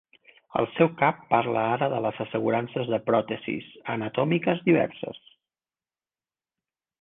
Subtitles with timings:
[0.59, 5.21] El seu cap parla ara de les assegurances de pròtesis anatòmiques diverses.